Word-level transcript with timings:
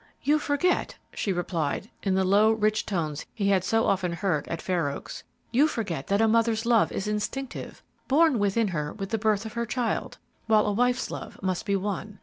"You 0.23 0.39
forget," 0.39 0.95
she 1.13 1.31
replied, 1.31 1.91
in 2.01 2.15
the 2.15 2.23
low, 2.23 2.51
rich 2.53 2.87
tones 2.87 3.27
he 3.35 3.49
had 3.49 3.63
so 3.63 3.85
often 3.85 4.13
heard 4.13 4.47
at 4.47 4.59
Fair 4.59 4.89
Oaks; 4.89 5.23
"you 5.51 5.67
forget 5.67 6.07
that 6.07 6.21
a 6.21 6.27
mother's 6.27 6.65
love 6.65 6.91
is 6.91 7.07
instinctive, 7.07 7.83
born 8.07 8.39
within 8.39 8.69
her 8.69 8.93
with 8.93 9.09
the 9.11 9.19
birth 9.19 9.45
of 9.45 9.53
her 9.53 9.67
child, 9.67 10.17
while 10.47 10.65
a 10.65 10.71
wife's 10.71 11.11
love 11.11 11.37
must 11.43 11.67
be 11.67 11.75
won. 11.75 12.17